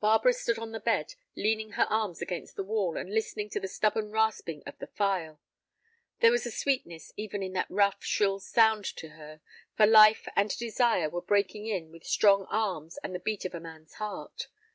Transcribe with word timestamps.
Barbara 0.00 0.32
stood 0.32 0.58
on 0.58 0.72
the 0.72 0.80
bed, 0.80 1.16
leaning 1.36 1.72
her 1.72 1.84
arms 1.90 2.22
against 2.22 2.56
the 2.56 2.64
wall 2.64 2.96
and 2.96 3.12
listening 3.12 3.50
to 3.50 3.60
the 3.60 3.68
stubborn 3.68 4.10
rasping 4.10 4.62
of 4.64 4.78
the 4.78 4.86
file. 4.86 5.38
There 6.20 6.30
was 6.30 6.46
a 6.46 6.50
sweetness 6.50 7.12
even 7.18 7.42
in 7.42 7.52
that 7.52 7.68
rough, 7.68 8.02
shrill 8.02 8.38
sound 8.40 8.86
to 8.96 9.08
her, 9.10 9.42
for 9.76 9.84
life 9.84 10.26
and 10.34 10.48
desire 10.56 11.10
were 11.10 11.20
breaking 11.20 11.66
in 11.66 11.92
with 11.92 12.04
strong 12.06 12.46
arms 12.48 12.96
and 13.04 13.14
the 13.14 13.20
beat 13.20 13.44
of 13.44 13.54
a 13.54 13.60
man's 13.60 13.92
heart. 13.96 14.48